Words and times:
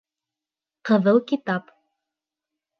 Ҡыҙыл 0.89 1.21
китап. 1.33 1.71